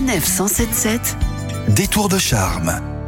[0.00, 1.18] Sanef 177
[1.68, 2.99] Détour de charme.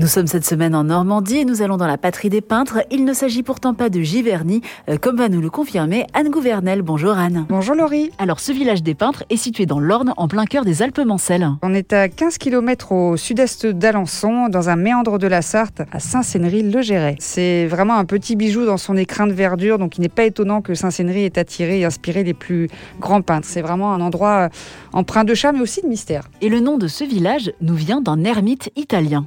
[0.00, 2.84] Nous sommes cette semaine en Normandie et nous allons dans la patrie des peintres.
[2.92, 6.82] Il ne s'agit pourtant pas de Giverny, euh, comme va nous le confirmer Anne Gouvernel.
[6.82, 7.46] Bonjour Anne.
[7.48, 8.12] Bonjour Laurie.
[8.16, 11.50] Alors ce village des peintres est situé dans l'Orne, en plein cœur des Alpes-Mancelles.
[11.62, 15.98] On est à 15 km au sud-est d'Alençon, dans un méandre de la Sarthe, à
[15.98, 17.16] Saint-Sénéry-le-Géret.
[17.18, 20.62] C'est vraiment un petit bijou dans son écrin de verdure, donc il n'est pas étonnant
[20.62, 22.68] que Saint-Sénéry ait attiré et inspiré les plus
[23.00, 23.48] grands peintres.
[23.50, 24.48] C'est vraiment un endroit euh,
[24.92, 26.30] empreint de charme et aussi de mystère.
[26.40, 29.26] Et le nom de ce village nous vient d'un ermite italien.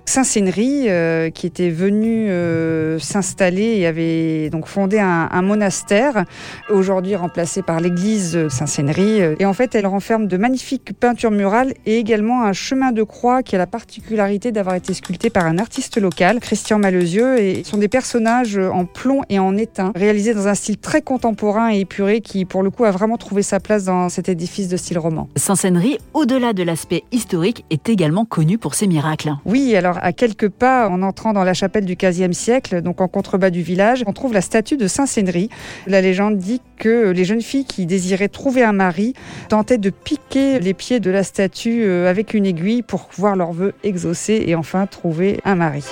[0.61, 6.25] Euh, qui était venu euh, s'installer et avait donc fondé un, monastère,
[6.69, 9.21] aujourd'hui remplacé par l'église Saint-Sénéry.
[9.39, 13.41] Et en fait, elle renferme de magnifiques peintures murales et également un chemin de croix
[13.41, 17.39] qui a la particularité d'avoir été sculpté par un artiste local, Christian Malesieux.
[17.39, 21.01] Et ce sont des personnages en plomb et en étain, réalisés dans un style très
[21.01, 24.67] contemporain et épuré qui, pour le coup, a vraiment trouvé sa place dans cet édifice
[24.67, 25.27] de style roman.
[25.35, 29.33] Saint-Sénéry, au-delà de l'aspect historique, est également connu pour ses miracles.
[29.45, 33.07] Oui, alors à quelques pas en entrant dans la chapelle du XVe siècle, donc en
[33.07, 35.49] contrebas du village, on trouve la statue de Saint Sénéry.
[35.87, 39.13] La légende dit que les jeunes filles qui désiraient trouver un mari
[39.49, 43.53] tentaient de piquer les pieds de la statue euh, avec une aiguille pour voir leur
[43.53, 45.83] vœu exaucé et enfin trouver un mari.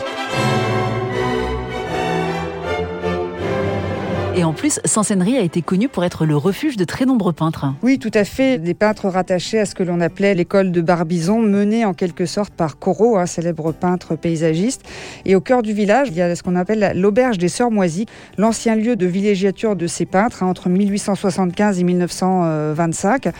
[4.39, 7.73] Et en plus, Sancennerie a été connu pour être le refuge de très nombreux peintres.
[7.83, 8.57] Oui, tout à fait.
[8.57, 12.53] Des peintres rattachés à ce que l'on appelait l'école de Barbizon, menée en quelque sorte
[12.53, 14.83] par Corot, un célèbre peintre paysagiste.
[15.25, 18.05] Et au cœur du village, il y a ce qu'on appelle l'auberge des Sœurs Moisies,
[18.37, 23.33] l'ancien lieu de villégiature de ces peintres hein, entre 1875 et 1925.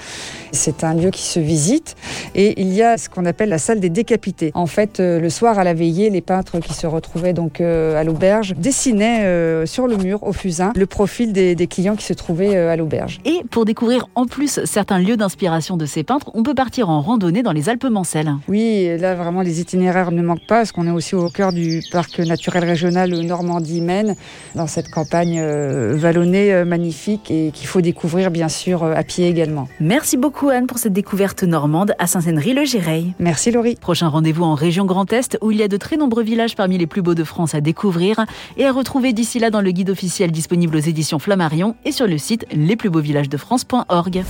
[0.52, 1.96] C'est un lieu qui se visite.
[2.36, 4.52] Et il y a ce qu'on appelle la salle des décapités.
[4.54, 7.98] En fait, euh, le soir à la veillée, les peintres qui se retrouvaient donc euh,
[7.98, 12.56] à l'auberge dessinaient euh, sur le mur au fusain profil des, clients qui se trouvaient
[12.56, 13.20] euh, à l'auberge.
[13.26, 17.02] Et pour découvrir en plus certains lieux d'inspiration de ces peintres, on peut partir en
[17.02, 18.36] randonnée dans les Alpes-Mancelles.
[18.48, 21.82] Oui, là vraiment les itinéraires ne manquent pas, parce qu'on est aussi au cœur du
[21.92, 24.16] parc naturel régional Normandie-Maine,
[24.56, 29.28] dans cette campagne euh, vallonnée euh, magnifique et qu'il faut découvrir bien sûr à pied
[29.28, 29.68] également.
[29.80, 33.14] Merci beaucoup Anne pour cette découverte normande à Saint-Sénéry-le-Géreil.
[33.20, 33.76] Merci Laurie.
[33.76, 36.78] Prochain rendez-vous en région Grand Est où il y a de très nombreux villages parmi
[36.78, 38.26] les plus beaux de France à découvrir
[38.58, 40.32] et à retrouver d'ici là dans le guide officiel
[40.76, 44.24] aux éditions Flammarion et sur le site lesplusbeauxvillagesdefrance.org.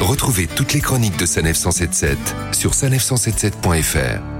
[0.00, 2.18] Retrouvez toutes les chroniques de Sanef 177
[2.52, 4.35] sur sanef177.fr.